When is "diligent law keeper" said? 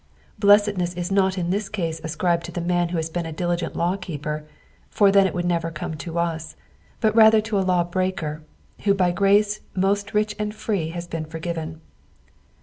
3.31-4.47